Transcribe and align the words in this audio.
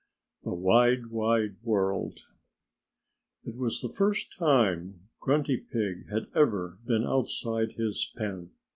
IV 0.39 0.43
THE 0.45 0.55
WIDE, 0.55 1.05
WIDE 1.11 1.55
WORLD 1.61 2.21
It 3.43 3.55
was 3.55 3.81
the 3.81 3.87
first 3.89 4.35
time 4.35 5.01
Grunty 5.19 5.57
Pig 5.57 6.09
had 6.09 6.25
ever 6.33 6.79
been 6.87 7.05
outside 7.05 7.73
his 7.73 8.11
pen. 8.17 8.49